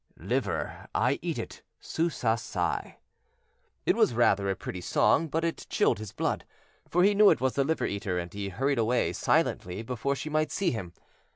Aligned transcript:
Liver, 0.17 0.87
I 0.95 1.19
eat 1.21 1.37
it. 1.37 1.61
Su' 1.79 2.09
sa' 2.09 2.33
sai'. 2.33 2.97
It 3.85 3.95
was 3.95 4.15
rather 4.15 4.49
a 4.49 4.55
pretty 4.55 4.81
song, 4.81 5.27
but 5.27 5.43
it 5.43 5.67
chilled 5.69 5.99
his 5.99 6.11
blood, 6.11 6.43
for 6.89 7.03
he 7.03 7.13
knew 7.13 7.29
it 7.29 7.39
was 7.39 7.53
the 7.53 7.63
liver 7.63 7.85
eater, 7.85 8.17
and 8.17 8.33
he 8.33 8.49
hurried 8.49 8.79
away, 8.79 9.13
silently, 9.13 9.83
before 9.83 10.15
she 10.15 10.27
might 10.27 10.51
see 10.51 10.71
him. 10.71 10.93